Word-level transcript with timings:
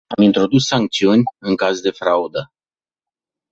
Am 0.15 0.23
introdus 0.23 0.65
sancțiuni, 0.65 1.23
în 1.39 1.55
caz 1.55 1.79
de 1.79 1.91
fraudă. 1.91 2.51